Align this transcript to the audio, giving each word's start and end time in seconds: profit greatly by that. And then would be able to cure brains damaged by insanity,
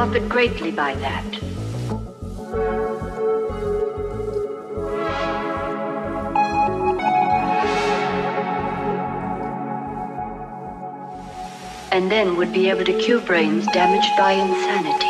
profit 0.00 0.26
greatly 0.30 0.70
by 0.70 0.94
that. 0.94 1.26
And 11.92 12.10
then 12.10 12.38
would 12.38 12.50
be 12.50 12.70
able 12.70 12.86
to 12.86 12.98
cure 12.98 13.20
brains 13.20 13.66
damaged 13.74 14.16
by 14.16 14.32
insanity, 14.32 15.09